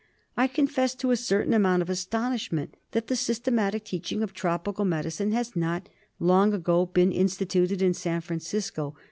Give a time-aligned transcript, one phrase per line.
[0.35, 5.31] I confess to a certain amount of astonishment that the systematic teaching of tropical medicine
[5.31, 8.95] has not long ago been instituted in San Francisco.